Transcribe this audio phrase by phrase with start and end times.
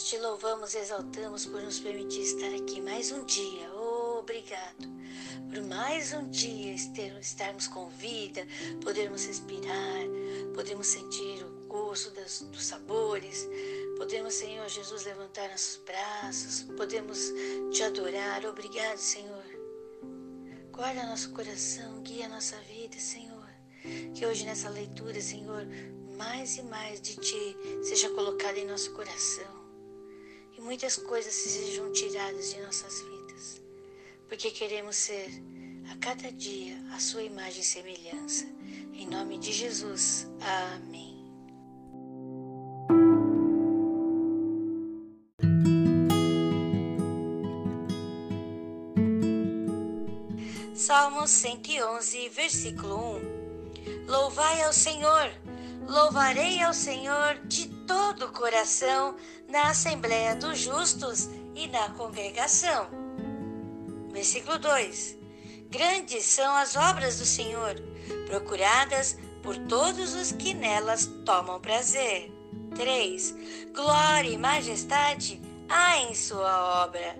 [0.00, 3.70] te louvamos exaltamos por nos permitir estar aqui mais um dia.
[3.74, 4.90] Oh, obrigado
[5.50, 6.74] por mais um dia
[7.20, 8.46] estarmos com vida,
[8.82, 10.00] podermos respirar,
[10.54, 13.46] podemos sentir o gosto das, dos sabores,
[13.98, 17.18] podemos, Senhor Jesus, levantar nossos braços, podemos
[17.70, 18.46] te adorar.
[18.46, 19.44] Obrigado, Senhor.
[20.70, 23.50] Guarda nosso coração, guia nossa vida, Senhor.
[24.14, 25.66] Que hoje nessa leitura, Senhor,
[26.16, 29.61] mais e mais de Ti seja colocada em nosso coração
[30.62, 33.60] muitas coisas sejam tiradas de nossas vidas,
[34.28, 35.28] porque queremos ser
[35.90, 38.46] a cada dia a Sua imagem e semelhança.
[38.92, 40.26] Em nome de Jesus.
[40.40, 41.12] Amém.
[50.74, 54.06] Salmo 111, versículo 1.
[54.06, 55.30] Louvai ao Senhor
[55.86, 59.16] Louvarei ao Senhor de todo o coração
[59.52, 62.88] na Assembleia dos Justos e na congregação.
[64.10, 65.18] Versículo 2:
[65.68, 67.74] Grandes são as obras do Senhor,
[68.26, 72.32] procuradas por todos os que nelas tomam prazer.
[72.74, 73.34] 3.
[73.74, 77.14] Glória e majestade há em sua obra,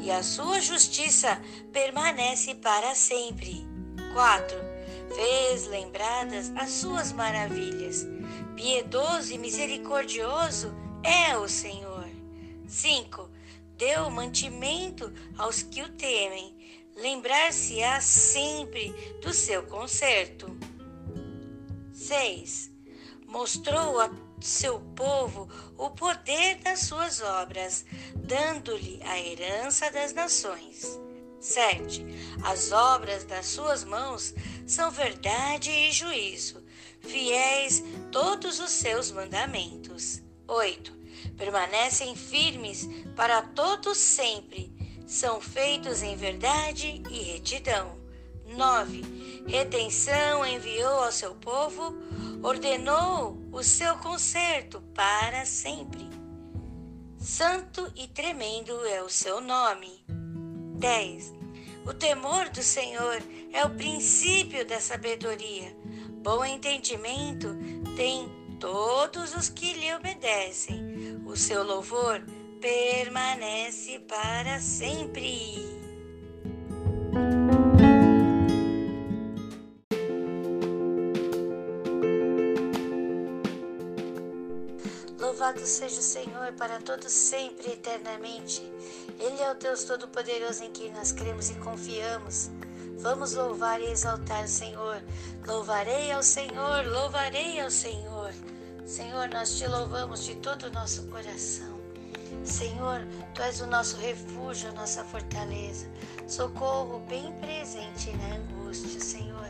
[0.00, 1.38] e a sua justiça
[1.70, 3.66] permanece para sempre.
[4.14, 4.56] 4
[5.14, 8.06] fez lembradas as suas maravilhas.
[8.56, 12.08] Piedoso e misericordioso é o Senhor.
[12.66, 13.30] 5.
[13.76, 16.56] Deu mantimento aos que o temem.
[16.96, 20.56] Lembrar-se-á sempre do seu conserto.
[21.92, 22.72] 6.
[23.26, 24.10] Mostrou a
[24.40, 31.00] seu povo o poder das suas obras, dando-lhe a herança das nações.
[31.40, 32.04] 7.
[32.42, 34.34] As obras das suas mãos
[34.66, 36.62] são verdade e juízo,
[37.00, 40.23] fiéis todos os seus mandamentos.
[40.46, 40.92] 8.
[41.36, 44.72] Permanecem firmes para todos sempre,
[45.06, 47.98] são feitos em verdade e retidão.
[48.46, 49.44] 9.
[49.46, 51.94] Retenção enviou ao seu povo,
[52.42, 56.08] ordenou o seu conserto para sempre.
[57.18, 60.04] Santo e tremendo é o seu nome.
[60.78, 61.32] 10.
[61.86, 65.74] O temor do Senhor é o princípio da sabedoria.
[66.22, 67.48] Bom entendimento
[67.96, 71.20] tem todos os que lhe obedecem.
[71.26, 72.22] O seu louvor
[72.62, 75.62] permanece para sempre.
[85.18, 88.62] Louvado seja o Senhor para todos sempre e eternamente.
[89.20, 92.50] Ele é o Deus Todo-Poderoso em quem nós cremos e confiamos.
[92.98, 95.02] Vamos louvar e exaltar o Senhor.
[95.46, 98.32] Louvarei ao Senhor, louvarei ao Senhor.
[98.86, 101.80] Senhor, nós te louvamos de todo o nosso coração.
[102.44, 103.00] Senhor,
[103.34, 105.90] tu és o nosso refúgio, a nossa fortaleza,
[106.28, 109.48] socorro bem presente na angústia, Senhor.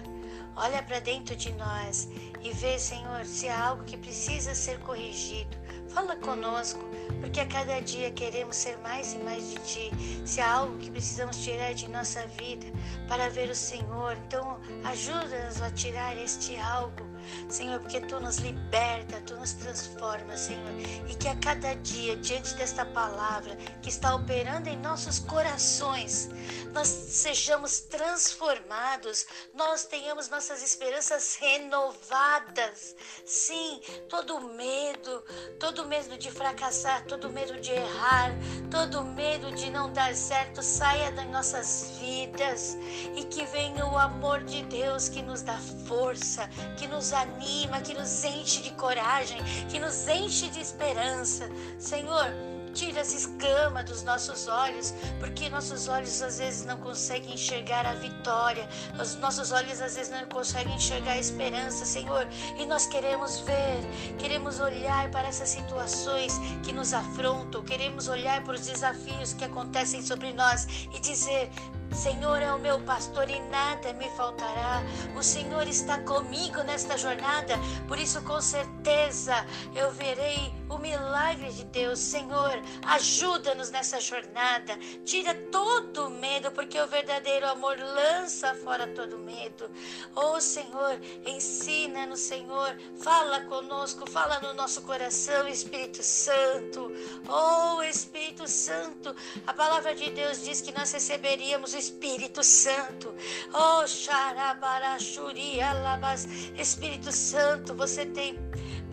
[0.54, 2.08] Olha para dentro de nós
[2.40, 5.56] e vê, Senhor, se há algo que precisa ser corrigido.
[5.88, 6.84] Fala conosco,
[7.20, 9.90] porque a cada dia queremos ser mais e mais de Ti.
[10.24, 12.66] Se há algo que precisamos tirar de nossa vida
[13.08, 17.13] para ver o Senhor, então ajuda-nos a tirar este algo
[17.48, 20.72] Senhor, porque tu nos liberta, tu nos transforma, Senhor,
[21.08, 26.28] e que a cada dia, diante desta palavra que está operando em nossos corações,
[26.72, 32.96] nós sejamos transformados, nós tenhamos nossas esperanças renovadas.
[33.24, 35.24] Sim, todo medo,
[35.60, 38.32] todo medo de fracassar, todo medo de errar,
[38.70, 42.76] todo medo de não dar certo saia das nossas vidas
[43.14, 47.94] e que venha o amor de Deus que nos dá força, que nos anima, que
[47.94, 49.38] nos enche de coragem,
[49.68, 51.48] que nos enche de esperança.
[51.78, 52.26] Senhor,
[52.74, 57.94] tira essa escama dos nossos olhos, porque nossos olhos às vezes não conseguem enxergar a
[57.94, 58.68] vitória,
[59.00, 62.26] os nossos olhos às vezes não conseguem enxergar a esperança, Senhor,
[62.58, 63.80] e nós queremos ver,
[64.18, 70.02] queremos olhar para essas situações que nos afrontam, queremos olhar para os desafios que acontecem
[70.02, 71.50] sobre nós e dizer:
[71.94, 74.82] Senhor é o meu pastor e nada me faltará.
[75.16, 77.54] O Senhor está comigo nesta jornada,
[77.86, 79.46] por isso, com certeza,
[79.76, 80.52] eu verei
[80.98, 81.98] milagre de Deus.
[81.98, 84.76] Senhor, ajuda-nos nessa jornada.
[85.04, 89.70] Tira todo o medo, porque o verdadeiro amor lança fora todo medo.
[90.14, 92.76] Oh, Senhor, ensina-nos, Senhor.
[93.02, 96.92] Fala conosco, fala no nosso coração, Espírito Santo.
[97.28, 99.14] Oh, Espírito Santo,
[99.46, 103.14] a palavra de Deus diz que nós receberíamos o Espírito Santo.
[103.52, 106.26] Oh, Xarabarachuri, Alabas.
[106.56, 108.38] Espírito Santo, você tem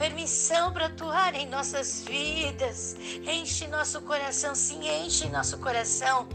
[0.02, 2.96] permissão para atuar em nossas vidas.
[3.22, 6.28] Enche nosso coração, sim, enche nosso coração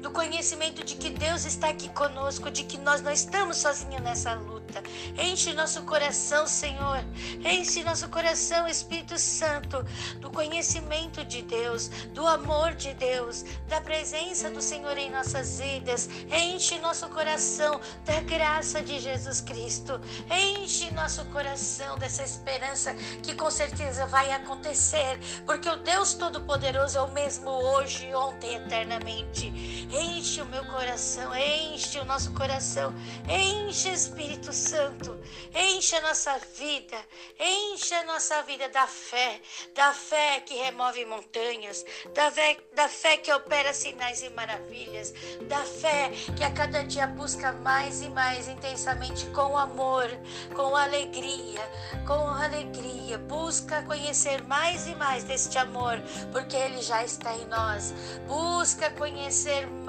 [0.00, 4.34] do conhecimento de que Deus está aqui conosco, de que nós não estamos sozinhos nessa
[4.34, 4.82] luta.
[5.18, 7.04] Enche nosso coração, Senhor.
[7.44, 9.84] Enche nosso coração, Espírito Santo,
[10.18, 16.08] do conhecimento de Deus, do amor de Deus, da presença do Senhor em nossas vidas.
[16.30, 20.00] Enche nosso coração da graça de Jesus Cristo.
[20.30, 27.02] Enche nosso coração dessa esperança que com certeza vai acontecer, porque o Deus Todo-Poderoso é
[27.02, 29.88] o mesmo hoje, ontem, eternamente.
[29.92, 32.94] Enche o meu coração, enche o nosso coração,
[33.28, 35.18] enche Espírito Santo,
[35.52, 36.96] enche a nossa vida,
[37.40, 39.40] enche a nossa vida da fé,
[39.74, 41.84] da fé que remove montanhas,
[42.14, 45.12] da fé, da fé que opera sinais e maravilhas,
[45.48, 50.08] da fé que a cada dia busca mais e mais intensamente com amor,
[50.54, 51.68] com alegria,
[52.06, 56.00] com alegria, busca conhecer mais e mais deste amor,
[56.30, 57.92] porque ele já está em nós.
[58.28, 59.79] Busca conhecer mais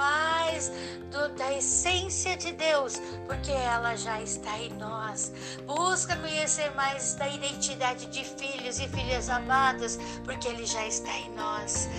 [1.11, 5.31] do, da essência de Deus, porque ela já está em nós.
[5.65, 11.31] Busca conhecer mais da identidade de filhos e filhas amadas, porque Ele já está em
[11.31, 11.89] nós.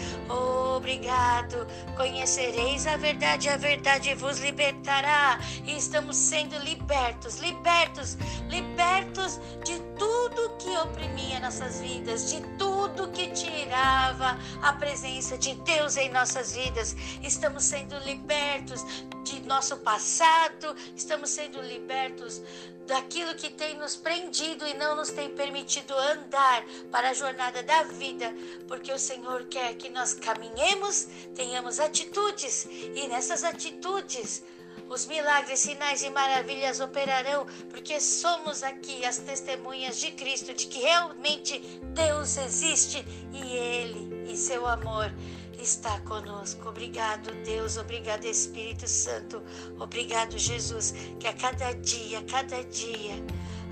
[0.77, 1.67] Obrigado.
[1.97, 5.39] Conhecereis a verdade, a verdade vos libertará.
[5.65, 8.17] E estamos sendo libertos, libertos,
[8.49, 10.12] libertos de tudo
[10.59, 16.95] que oprimia nossas vidas, de tudo que tirava a presença de Deus em nossas vidas.
[17.23, 18.85] Estamos sendo libertos
[19.25, 22.41] de nosso passado, estamos sendo libertos
[22.87, 27.83] daquilo que tem nos prendido e não nos tem permitido andar para a jornada da
[27.85, 28.35] vida,
[28.69, 34.43] porque o Senhor quer que nós caminhemos, tenhamos atitudes e nessas atitudes
[34.89, 40.81] os milagres, sinais e maravilhas operarão, porque somos aqui as testemunhas de Cristo, de que
[40.81, 41.59] realmente
[41.95, 45.13] Deus existe e Ele e seu amor
[45.59, 46.69] está conosco.
[46.69, 47.77] Obrigado, Deus.
[47.77, 49.43] Obrigado, Espírito Santo.
[49.79, 50.93] Obrigado, Jesus.
[51.19, 53.15] Que a cada dia, a cada dia,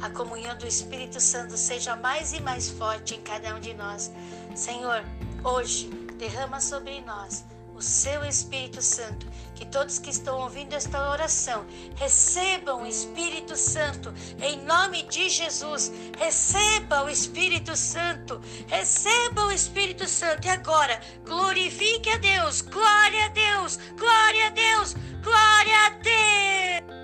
[0.01, 4.11] a comunhão do Espírito Santo seja mais e mais forte em cada um de nós.
[4.55, 5.05] Senhor,
[5.45, 7.45] hoje derrama sobre nós
[7.81, 9.27] o seu Espírito Santo.
[9.55, 11.67] Que todos que estão ouvindo esta oração
[11.97, 15.91] recebam o Espírito Santo em nome de Jesus.
[16.19, 18.41] Receba o Espírito Santo.
[18.69, 20.47] Receba o Espírito Santo.
[20.47, 22.61] E agora, glorifique a Deus.
[22.61, 23.79] Glória a Deus.
[23.99, 24.95] Glória a Deus.
[25.23, 27.00] Glória a Deus.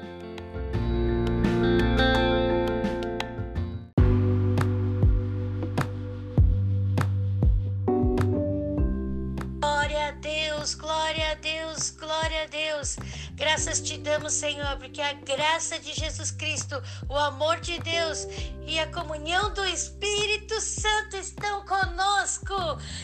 [12.86, 12.96] Deus.
[13.34, 18.26] Graças te damos, Senhor, porque a graça de Jesus Cristo, o amor de Deus
[18.66, 22.54] e a comunhão do Espírito Santo estão conosco.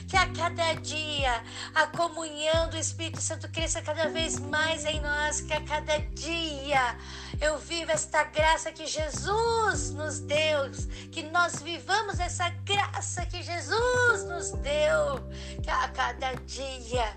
[0.09, 1.43] Que a cada dia
[1.75, 6.97] a comunhão do Espírito Santo cresça cada vez mais em nós, que a cada dia
[7.41, 10.71] eu vivo esta graça que Jesus nos deu,
[11.11, 15.21] que nós vivamos essa graça que Jesus nos deu,
[15.63, 17.15] que a cada dia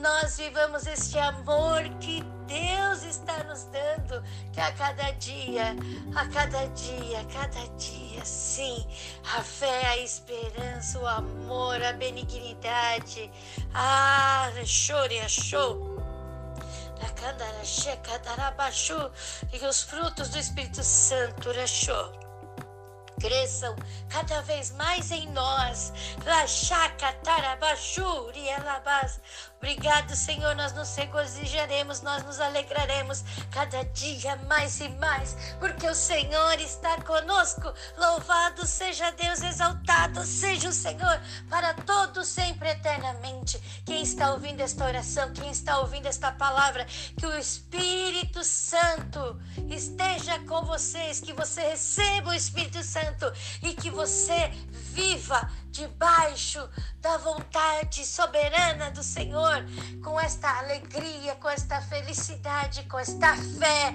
[0.00, 4.22] nós vivamos este amor que Deus está nos dando,
[4.52, 5.74] que a cada dia,
[6.14, 8.86] a cada dia, a cada dia, sim,
[9.36, 13.30] a fé, a esperança, o amor, a benignidade,
[13.74, 15.96] ah, chore, achou.
[19.52, 22.25] E os frutos do Espírito Santo, achou
[23.20, 23.74] cresçam
[24.08, 25.92] cada vez mais em nós.
[29.58, 30.54] Obrigado, Senhor.
[30.54, 37.00] Nós nos regozijaremos, nós nos alegraremos cada dia mais e mais, porque o Senhor está
[37.02, 37.72] conosco.
[37.96, 43.58] Louvado seja Deus, exaltado seja o Senhor para todos sempre eternamente.
[43.84, 46.84] Quem está ouvindo esta oração, quem está ouvindo esta palavra,
[47.18, 53.05] que o Espírito Santo esteja com vocês, que você receba o Espírito Santo
[53.62, 56.68] e que você viva debaixo
[57.00, 59.64] da vontade soberana do Senhor,
[60.02, 63.92] com esta alegria, com esta felicidade, com esta fé.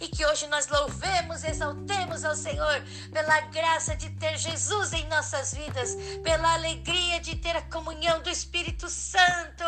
[0.00, 5.52] E que hoje nós louvemos, exaltemos ao Senhor pela graça de ter Jesus em nossas
[5.52, 9.64] vidas, pela alegria de ter a comunhão do Espírito Santo,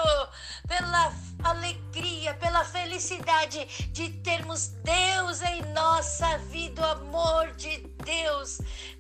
[0.67, 7.38] pela alegria, pela felicidade de termos Deus em nossa vida, o amor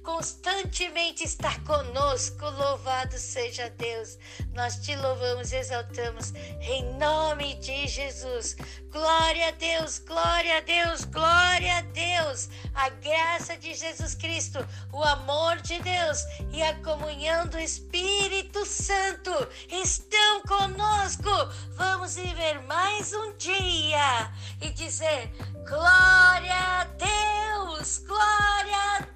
[0.09, 2.49] constantemente está conosco.
[2.49, 4.19] Louvado seja Deus.
[4.55, 8.57] Nós te louvamos e exaltamos em nome de Jesus.
[8.91, 12.49] Glória a Deus, glória a Deus, glória a Deus.
[12.75, 19.31] A graça de Jesus Cristo, o amor de Deus e a comunhão do Espírito Santo
[19.69, 21.29] estão conosco.
[21.73, 25.31] Vamos viver mais um dia e dizer:
[25.69, 29.08] glória a Deus, glória